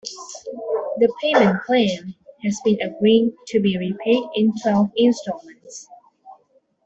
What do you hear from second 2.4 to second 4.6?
has been agreed to be repaid in